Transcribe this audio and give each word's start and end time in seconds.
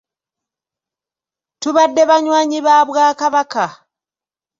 Tubadde 1.61 2.03
banywanyi 2.09 2.59
ba 2.65 2.75
Bwakabaka. 2.87 3.65